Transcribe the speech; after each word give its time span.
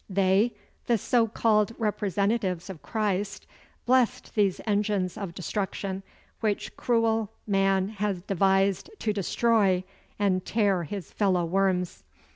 They, 0.09 0.55
the 0.87 0.97
so 0.97 1.27
called 1.27 1.73
representatives 1.77 2.71
of 2.71 2.81
Christ, 2.81 3.45
blessed 3.85 4.33
these 4.33 4.59
engines 4.65 5.15
of 5.15 5.35
destruction 5.35 6.01
which 6.39 6.75
cruel 6.75 7.29
man 7.45 7.89
has 7.89 8.23
devised 8.23 8.89
to 8.97 9.13
destroy 9.13 9.83
and 10.17 10.43
tear 10.43 10.85
his 10.85 11.11
fellow 11.11 11.45
worms. 11.45 12.03